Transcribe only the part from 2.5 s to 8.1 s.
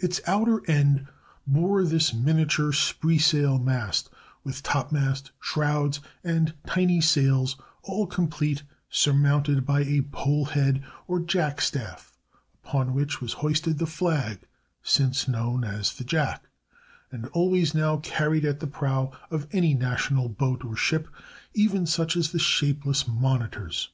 spritsail mast, with topmast, shrouds, and tiny sails all